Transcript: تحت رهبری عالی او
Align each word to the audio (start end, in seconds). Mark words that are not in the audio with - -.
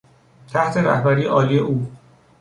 تحت 0.53 0.77
رهبری 0.77 1.25
عالی 1.25 1.57
او 1.57 1.87